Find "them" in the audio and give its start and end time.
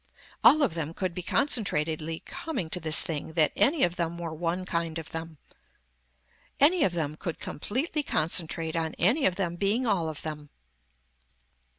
0.73-0.95, 3.97-4.17, 5.11-5.37, 6.93-7.15, 9.35-9.57, 10.23-10.49